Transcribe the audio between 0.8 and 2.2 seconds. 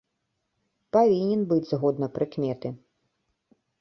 Павінен быць, згодна